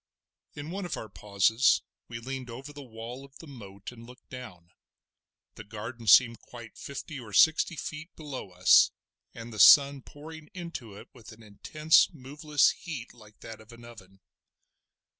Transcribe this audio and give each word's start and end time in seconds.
In 0.55 0.71
one 0.71 0.83
of 0.87 0.97
our 0.97 1.09
pauses 1.09 1.83
we 2.07 2.17
leaned 2.17 2.49
over 2.49 2.73
the 2.73 2.81
wall 2.81 3.23
of 3.23 3.37
the 3.37 3.45
moat 3.45 3.91
and 3.91 4.03
looked 4.03 4.31
down. 4.31 4.71
The 5.53 5.63
garden 5.63 6.07
seemed 6.07 6.39
quite 6.39 6.75
fifty 6.75 7.19
or 7.19 7.33
sixty 7.33 7.75
feet 7.75 8.09
below 8.15 8.49
us, 8.49 8.89
and 9.35 9.53
the 9.53 9.59
sun 9.59 10.01
pouring 10.01 10.49
into 10.55 10.95
it 10.97 11.09
with 11.13 11.31
an 11.33 11.43
intense, 11.43 12.09
moveless 12.11 12.71
heat 12.71 13.13
like 13.13 13.41
that 13.41 13.61
of 13.61 13.71
an 13.73 13.85
oven. 13.85 14.21